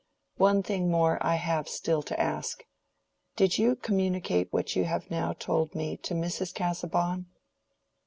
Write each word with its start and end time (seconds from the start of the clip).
"One 0.37 0.63
thing 0.63 0.89
more 0.89 1.19
I 1.21 1.35
have 1.35 1.69
still 1.69 2.01
to 2.01 2.19
ask: 2.19 2.63
did 3.35 3.59
you 3.59 3.75
communicate 3.75 4.51
what 4.51 4.75
you 4.75 4.85
have 4.85 5.11
now 5.11 5.33
told 5.33 5.75
me 5.75 5.95
to 5.97 6.15
Mrs. 6.15 6.55
Casaubon?" 6.55 7.27